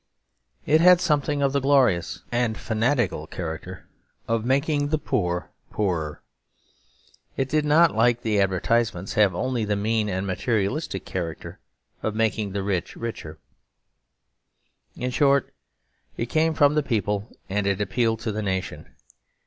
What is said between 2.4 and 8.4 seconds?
fanatical character of making the poor poorer. It did not, like